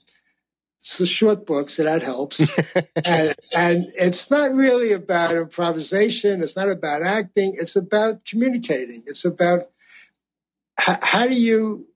[0.85, 2.41] it's a short book, so that helps.
[3.07, 6.43] and, and it's not really about improvisation.
[6.43, 7.57] It's not about acting.
[7.59, 9.03] It's about communicating.
[9.07, 9.71] It's about
[10.79, 11.87] h- how do you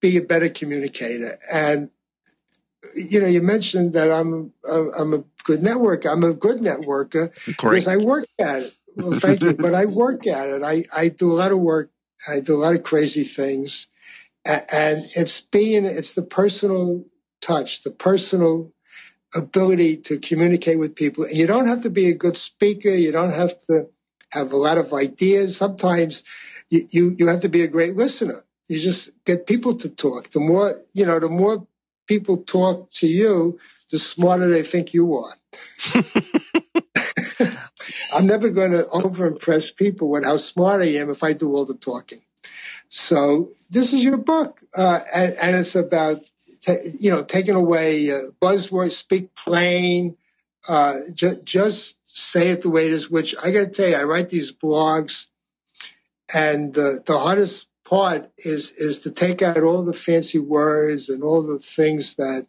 [0.00, 1.38] be a better communicator?
[1.52, 1.90] And,
[2.96, 6.10] you know, you mentioned that I'm, I'm a good networker.
[6.10, 7.84] I'm a good networker Great.
[7.84, 8.74] because I work at it.
[8.96, 9.52] Well, thank you.
[9.52, 10.62] But I work at it.
[10.62, 11.90] I, I do a lot of work.
[12.26, 13.88] I do a lot of crazy things.
[14.46, 17.04] And it's being, it's the personal
[17.48, 18.72] touch, the personal
[19.34, 21.24] ability to communicate with people.
[21.24, 22.90] And you don't have to be a good speaker.
[22.90, 23.86] You don't have to
[24.32, 25.56] have a lot of ideas.
[25.56, 26.24] Sometimes
[26.70, 28.42] you, you, you have to be a great listener.
[28.68, 30.30] You just get people to talk.
[30.30, 31.66] The more, you know, the more
[32.06, 33.58] people talk to you,
[33.90, 35.32] the smarter they think you are.
[38.12, 41.64] I'm never going to overimpress people with how smart I am if I do all
[41.64, 42.20] the talking.
[42.88, 46.22] So this is your book, uh, and, and, it's about
[46.98, 50.16] you know taking away uh, buzzwords, speak plain,
[50.68, 53.10] uh, ju- just say it the way it is.
[53.10, 55.26] Which I got to tell you, I write these blogs,
[56.34, 61.42] and the hardest part is is to take out all the fancy words and all
[61.42, 62.46] the things that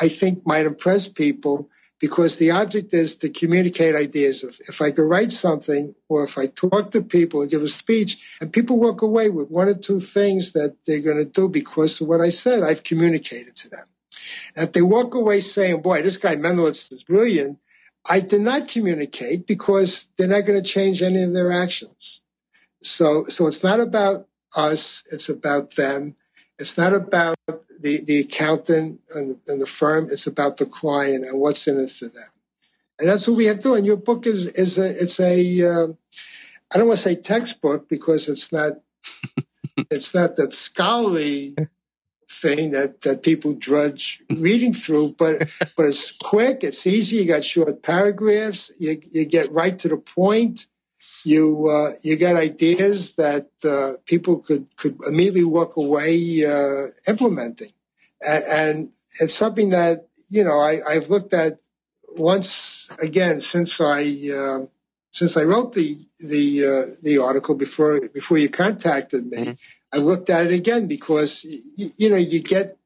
[0.00, 1.68] I think might impress people
[2.02, 4.42] because the object is to communicate ideas.
[4.42, 7.68] If, if I could write something or if I talk to people and give a
[7.68, 11.48] speech and people walk away with one or two things that they're going to do
[11.48, 13.84] because of what I said, I've communicated to them.
[14.56, 17.58] And if they walk away saying, boy, this guy Mendlowitz is brilliant,
[18.10, 21.94] I did not communicate because they're not going to change any of their actions.
[22.82, 25.04] So, so it's not about us.
[25.12, 26.16] It's about them.
[26.58, 27.36] It's not about
[27.82, 30.08] the, the accountant and, and, the firm.
[30.10, 32.30] It's about the client and what's in it for them.
[32.98, 33.74] And that's what we have to do.
[33.74, 35.86] And your book is, is a, it's a, uh,
[36.72, 38.72] I don't want to say textbook because it's not,
[39.90, 41.56] it's not that scholarly
[42.30, 46.64] thing that, that people drudge reading through, but, but it's quick.
[46.64, 47.16] It's easy.
[47.16, 48.70] You got short paragraphs.
[48.78, 50.66] You, you get right to the point
[51.24, 57.72] you uh, you get ideas that uh, people could could immediately walk away uh, implementing,
[58.26, 61.58] and, and, it's something that you know I, I've looked at
[62.16, 64.66] once again since I uh,
[65.10, 69.38] since I wrote the the uh, the article before before you contacted me.
[69.38, 69.52] Mm-hmm.
[69.94, 71.44] I looked at it again because
[71.76, 72.78] you, you know you get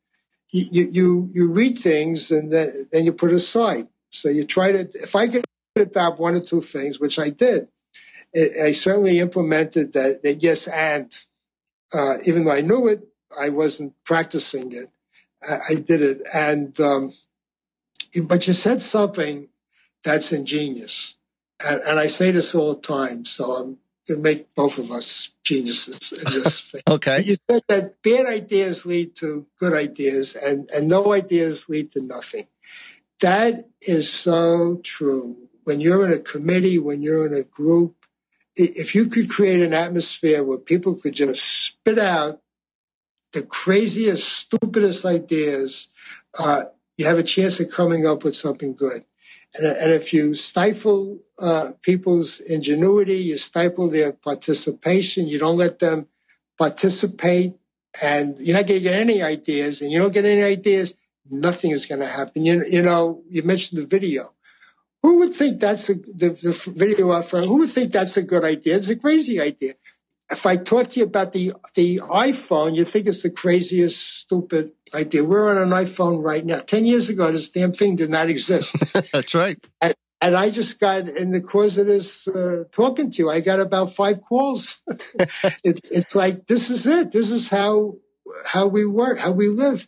[0.50, 3.86] you, you you read things and then then you put aside.
[4.10, 5.44] So you try to if I could
[5.76, 7.68] adopt one or two things, which I did
[8.34, 11.12] I certainly implemented that, that yes and.
[11.92, 13.06] Uh, even though I knew it,
[13.38, 14.90] I wasn't practicing it.
[15.48, 16.22] I, I did it.
[16.34, 17.12] And, um,
[18.24, 19.48] but you said something
[20.04, 21.16] that's ingenious.
[21.64, 23.24] And, and, I say this all the time.
[23.24, 26.82] So I'm going to make both of us geniuses in this thing.
[26.88, 27.22] okay.
[27.22, 32.00] You said that bad ideas lead to good ideas and, and no ideas lead to
[32.00, 32.46] nothing.
[33.20, 35.36] That is so true.
[35.64, 37.95] When you're in a committee, when you're in a group,
[38.56, 41.38] if you could create an atmosphere where people could just
[41.80, 42.40] spit out
[43.32, 45.88] the craziest, stupidest ideas,
[46.38, 46.62] uh,
[46.96, 49.04] you have a chance of coming up with something good.
[49.54, 55.78] And, and if you stifle uh, people's ingenuity, you stifle their participation, you don't let
[55.78, 56.06] them
[56.58, 57.54] participate,
[58.02, 60.94] and you're not going to get any ideas, and you don't get any ideas,
[61.30, 62.46] nothing is going to happen.
[62.46, 64.32] You, you know, you mentioned the video.
[65.06, 67.38] Who would think that's a, the, the video offer?
[67.42, 68.74] Who would think that's a good idea?
[68.74, 69.74] It's a crazy idea.
[70.28, 74.72] If I talk to you about the the iPhone, you think it's the craziest, stupid
[74.92, 75.22] idea.
[75.22, 76.58] We're on an iPhone right now.
[76.58, 78.74] Ten years ago, this damn thing did not exist.
[79.12, 79.64] that's right.
[79.80, 83.30] And, and, I just got in the course of this uh, talking to you.
[83.30, 84.82] I got about five calls.
[85.62, 87.12] it, it's like this is it.
[87.12, 87.94] This is how
[88.52, 89.86] how we work, how we live.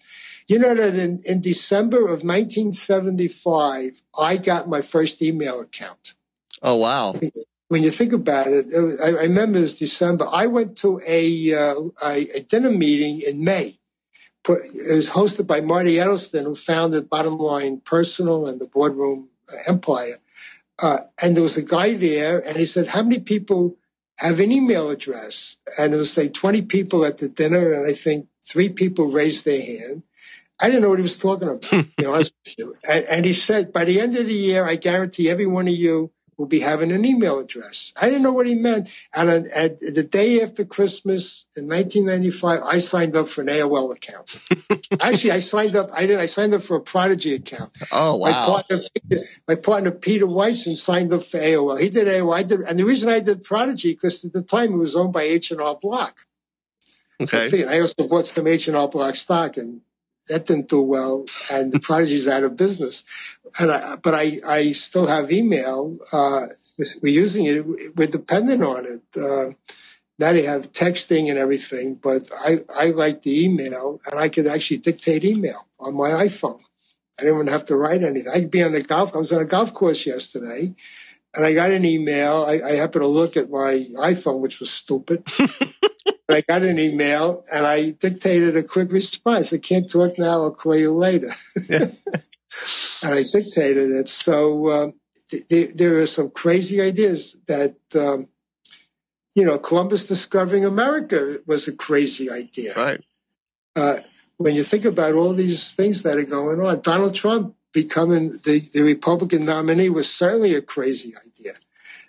[0.48, 6.14] You know that in, in December of 1975, I got my first email account.
[6.62, 7.14] Oh, wow.
[7.68, 10.26] When you think about it, it was, I, I, remember it was December.
[10.30, 13.74] I went to a, uh, a, a, dinner meeting in May.
[14.48, 19.28] It was hosted by Marty Edelston, who founded Bottom Line Personal and the Boardroom
[19.68, 20.16] Empire.
[20.82, 23.76] Uh, and there was a guy there, and he said, How many people
[24.16, 25.58] have an email address?
[25.78, 29.44] And it was like 20 people at the dinner, and I think three people raised
[29.44, 30.04] their hand.
[30.61, 32.75] I didn't know what he was talking about, to be honest with you.
[32.88, 35.75] And, and, he said, by the end of the year, I guarantee every one of
[35.75, 37.92] you will be having an email address.
[38.01, 38.88] I didn't know what he meant.
[39.14, 43.94] And uh, at the day after Christmas in 1995, I signed up for an AOL
[43.94, 44.40] account.
[45.03, 45.90] Actually, I signed up.
[45.92, 46.18] I did.
[46.18, 47.77] I signed up for a Prodigy account.
[47.90, 48.31] Oh wow!
[48.31, 48.79] My partner,
[49.49, 51.81] my partner Peter Weissen signed up for AOL.
[51.81, 52.35] He did AOL.
[52.35, 55.13] I did, and the reason I did Prodigy because at the time it was owned
[55.13, 56.21] by H and R Block.
[57.21, 57.48] Okay.
[57.48, 59.81] So I also bought some H and R Block stock, and
[60.29, 63.04] that didn't do well, and the Prodigy's out of business.
[63.58, 65.98] And I, but I, I still have email.
[66.12, 66.42] Uh,
[67.02, 67.66] we're using it.
[67.96, 69.02] We're dependent on it.
[69.20, 69.54] Uh,
[70.18, 74.46] now they have texting and everything, but I, I like the email, and I could
[74.46, 76.60] actually dictate email on my iPhone.
[77.18, 78.33] I didn't even have to write anything.
[78.33, 79.10] I could be on the golf.
[79.14, 80.74] I was on a golf course yesterday,
[81.35, 82.44] and I got an email.
[82.46, 85.24] I, I happened to look at my iPhone, which was stupid.
[86.31, 89.46] I got an email and I dictated a quick response.
[89.52, 90.42] I can't talk now.
[90.42, 91.29] I'll call you later.
[91.68, 91.87] Yeah.
[93.02, 94.08] and I dictated it.
[94.08, 94.92] So um,
[95.31, 98.29] th- th- there are some crazy ideas that um,
[99.38, 102.74] you know, Columbus discovering America was a crazy idea.
[102.74, 103.04] Right.
[103.76, 103.98] Uh,
[104.37, 108.68] when you think about all these things that are going on, Donald Trump becoming the,
[108.74, 111.52] the Republican nominee was certainly a crazy idea.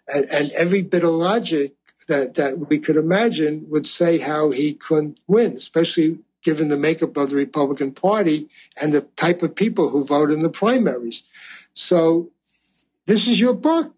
[0.08, 1.76] And, and every bit of logic
[2.10, 7.16] that, that we could imagine would say how he couldn't win, especially given the makeup
[7.18, 8.50] of the Republican Party
[8.82, 11.24] and the type of people who vote in the primaries.
[11.74, 12.32] So
[13.08, 13.94] this is your book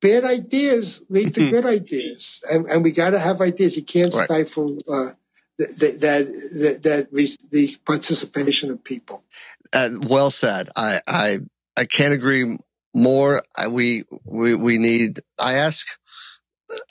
[0.00, 1.50] bad ideas lead to mm-hmm.
[1.50, 3.76] good ideas, and, and we got to have ideas.
[3.76, 4.26] You can't right.
[4.26, 5.12] stifle uh,
[5.58, 7.08] that that that,
[7.50, 9.24] the participation of people.
[9.72, 10.68] Uh, well said.
[10.76, 11.40] I I
[11.76, 12.58] I can't agree
[12.94, 13.42] more.
[13.54, 15.20] I, we we we need.
[15.40, 15.86] I ask.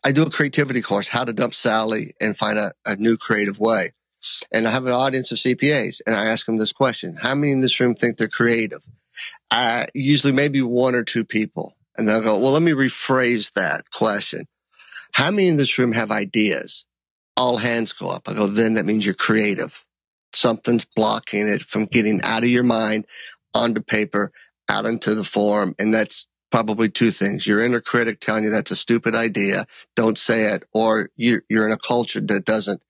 [0.04, 3.60] I do a creativity course, how to dump Sally and find a, a new creative
[3.60, 3.94] way.
[4.52, 7.16] And I have an audience of CPAs and I ask them this question.
[7.16, 8.82] How many in this room think they're creative?
[9.52, 11.76] Uh, usually maybe one or two people.
[11.98, 14.46] And they'll go, well, let me rephrase that question.
[15.14, 16.86] How many in this room have ideas?
[17.38, 18.28] All hands go up.
[18.28, 19.84] I go, then that means you're creative.
[20.34, 23.06] Something's blocking it from getting out of your mind
[23.54, 24.32] onto paper,
[24.70, 25.76] out into the form.
[25.80, 27.46] And that's probably two things.
[27.46, 29.68] Your inner critic telling you that's a stupid idea.
[29.94, 30.64] Don't say it.
[30.72, 32.82] Or you're, you're in a culture that doesn't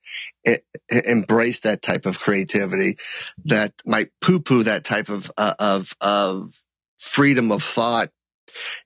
[0.88, 3.00] embrace that type of creativity
[3.46, 6.62] that might poo poo that type of, uh, of, of
[7.00, 8.12] freedom of thought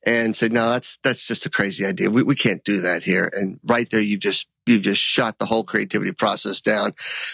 [0.06, 2.10] and say, no, that's, that's just a crazy idea.
[2.10, 3.30] We, we can't do that here.
[3.34, 6.94] And right there, you've just, you've just shot the whole creativity process down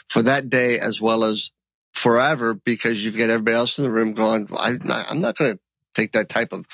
[0.09, 1.51] for that day as well as
[1.93, 5.59] forever because you've got everybody else in the room going, I'm not going to
[5.93, 6.65] take that type of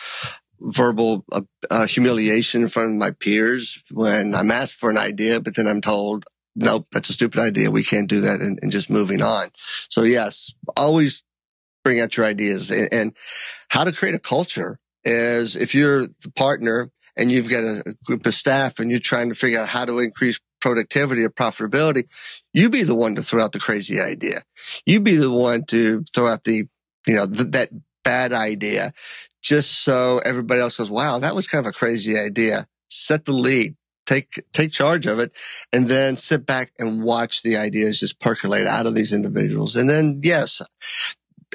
[0.61, 5.39] verbal uh, uh, humiliation in front of my peers when I'm asked for an idea,
[5.39, 7.71] but then I'm told, nope, that's a stupid idea.
[7.71, 9.49] We can't do that and, and just moving on.
[9.89, 11.23] So yes, always
[11.83, 13.17] bring out your ideas and, and,
[13.69, 18.25] how to create a culture is if you're the partner and you've got a group
[18.25, 22.03] of staff and you're trying to figure out how to increase productivity or profitability,
[22.53, 24.41] you be the one to throw out the crazy idea.
[24.85, 26.65] You be the one to throw out the,
[27.07, 27.69] you know, th- that
[28.03, 28.93] bad idea
[29.41, 32.67] just so everybody else goes, wow, that was kind of a crazy idea.
[32.87, 33.75] Set the lead.
[34.07, 35.31] Take, take charge of it
[35.71, 39.75] and then sit back and watch the ideas just percolate out of these individuals.
[39.75, 40.61] And then, yes,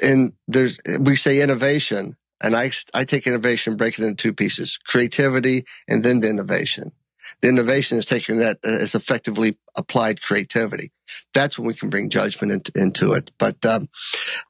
[0.01, 4.77] and there's, we say innovation and I, I take innovation, break it into two pieces,
[4.77, 6.93] creativity and then the innovation.
[7.41, 10.91] The innovation is taking that as effectively applied creativity.
[11.33, 13.31] That's when we can bring judgment into, into it.
[13.37, 13.89] But um,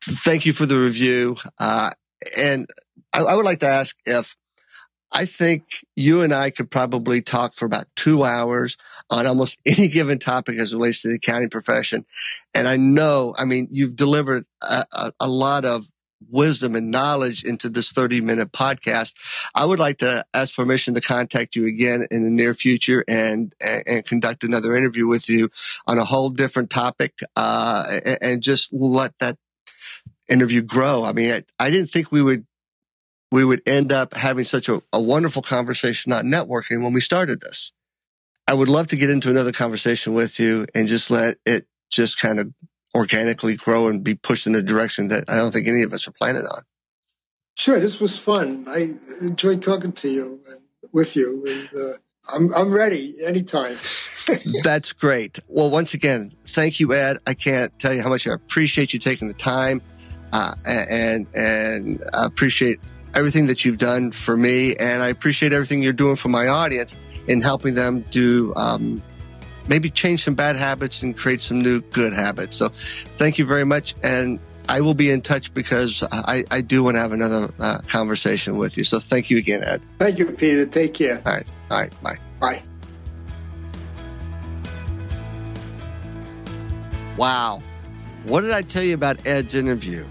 [0.04, 1.38] thank you for the review.
[1.60, 1.92] Uh,
[2.38, 2.68] and
[3.18, 4.36] I, I would like to ask if
[5.12, 5.64] I think
[5.96, 8.78] you and I could probably talk for about two hours
[9.10, 12.06] on almost any given topic as relates to the accounting profession.
[12.54, 15.88] And I know, I mean, you've delivered a, a, a lot of
[16.30, 19.14] wisdom and knowledge into this 30 minute podcast.
[19.54, 23.54] I would like to ask permission to contact you again in the near future and,
[23.62, 25.50] and, and conduct another interview with you
[25.86, 29.38] on a whole different topic, uh, and, and just let that
[30.28, 31.04] interview grow.
[31.04, 32.46] I mean, I, I, didn't think we would,
[33.32, 37.42] we would end up having such a, a wonderful conversation not networking when we started
[37.42, 37.72] this.
[38.48, 42.20] I would love to get into another conversation with you and just let it just
[42.20, 42.54] kind of
[42.96, 46.08] organically grow and be pushed in a direction that I don't think any of us
[46.08, 46.64] are planning on.
[47.58, 48.66] Sure, this was fun.
[48.68, 50.62] I enjoyed talking to you and
[50.94, 51.98] with you, and uh,
[52.34, 53.78] I'm I'm ready anytime.
[54.64, 55.40] That's great.
[55.48, 57.18] Well, once again, thank you, Ed.
[57.26, 59.82] I can't tell you how much I appreciate you taking the time,
[60.32, 62.80] uh, and and I appreciate
[63.18, 66.96] everything that you've done for me, and I appreciate everything you're doing for my audience
[67.28, 69.02] in helping them do um,
[69.68, 72.56] maybe change some bad habits and create some new good habits.
[72.56, 72.70] So
[73.18, 73.96] thank you very much.
[74.04, 74.40] And
[74.70, 78.58] I will be in touch because I, I do want to have another uh, conversation
[78.58, 78.84] with you.
[78.84, 79.82] So thank you again, Ed.
[79.98, 80.66] Thank you, Peter.
[80.68, 81.22] Take care.
[81.26, 81.48] All right.
[81.72, 82.04] All right.
[82.04, 82.18] Bye.
[82.40, 82.62] Bye.
[87.18, 87.64] Wow.
[88.26, 90.06] What did I tell you about Ed's interview?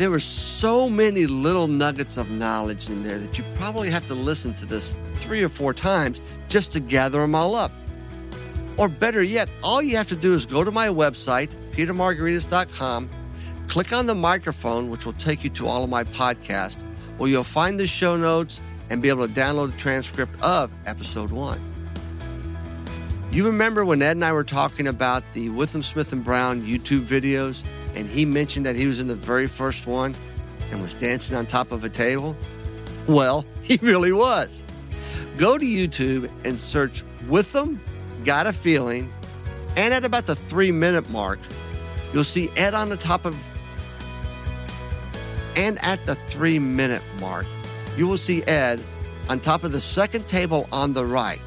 [0.00, 4.14] There were so many little nuggets of knowledge in there that you probably have to
[4.14, 7.70] listen to this three or four times just to gather them all up.
[8.78, 13.10] Or better yet, all you have to do is go to my website, petermargaritis.com,
[13.68, 16.80] click on the microphone, which will take you to all of my podcasts,
[17.18, 21.30] where you'll find the show notes and be able to download a transcript of episode
[21.30, 21.69] one.
[23.32, 27.02] You remember when Ed and I were talking about the Withum Smith and Brown YouTube
[27.02, 27.62] videos,
[27.94, 30.16] and he mentioned that he was in the very first one
[30.72, 32.36] and was dancing on top of a table?
[33.06, 34.64] Well, he really was.
[35.36, 37.78] Go to YouTube and search Withum
[38.24, 39.12] got a feeling,
[39.76, 41.38] and at about the three minute mark,
[42.12, 43.36] you'll see Ed on the top of,
[45.54, 47.46] and at the three minute mark,
[47.96, 48.82] you will see Ed
[49.28, 51.40] on top of the second table on the right.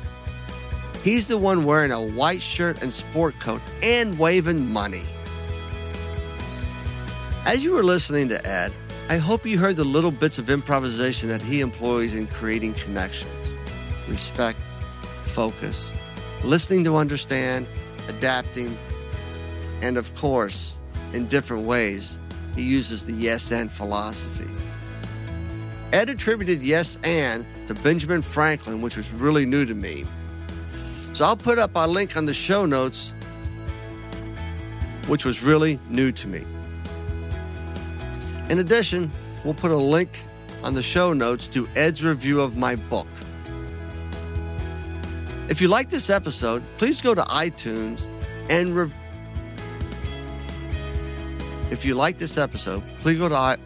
[1.03, 5.03] He's the one wearing a white shirt and sport coat and waving money.
[7.45, 8.71] As you were listening to Ed,
[9.09, 13.53] I hope you heard the little bits of improvisation that he employs in creating connections,
[14.07, 14.57] respect,
[15.25, 15.91] focus,
[16.45, 17.67] listening to understand,
[18.07, 18.77] adapting,
[19.81, 20.77] and of course,
[21.11, 22.17] in different ways,
[22.55, 24.49] he uses the yes and philosophy.
[25.91, 30.05] Ed attributed yes and to Benjamin Franklin, which was really new to me.
[31.13, 33.13] So I'll put up a link on the show notes,
[35.07, 36.43] which was really new to me.
[38.49, 39.11] In addition,
[39.43, 40.23] we'll put a link
[40.63, 43.07] on the show notes to Ed's review of my book.
[45.49, 48.07] If you like this episode, please go to iTunes
[48.49, 48.93] and rev-
[51.69, 53.57] if you like this episode, please go to I-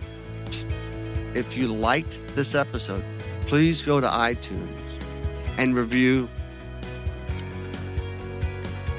[1.33, 3.05] if you liked this episode,
[3.41, 4.67] please go to iTunes
[5.57, 6.27] and review.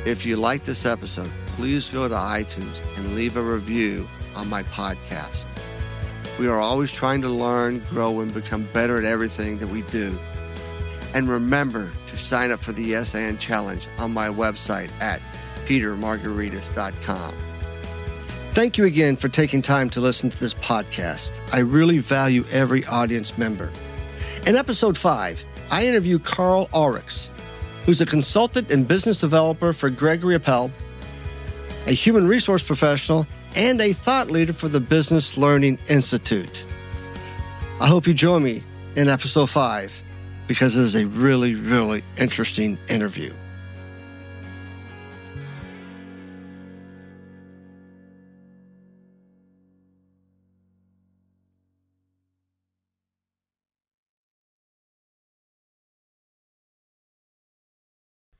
[0.08, 4.62] If you like this episode, please go to iTunes and leave a review on my
[4.62, 5.44] podcast.
[6.38, 10.18] We are always trying to learn, grow, and become better at everything that we do.
[11.12, 15.20] And remember to sign up for the Yes and Challenge on my website at
[15.66, 17.34] petermargaritis.com.
[18.52, 21.32] Thank you again for taking time to listen to this podcast.
[21.52, 23.70] I really value every audience member.
[24.46, 27.28] In episode 5, I interview Karl Ahlrichs,
[27.88, 30.70] who's a consultant and business developer for Gregory Appel,
[31.86, 33.26] a human resource professional,
[33.56, 36.66] and a thought leader for the Business Learning Institute.
[37.80, 38.62] I hope you join me
[38.94, 40.02] in episode 5
[40.46, 43.32] because it is a really, really interesting interview.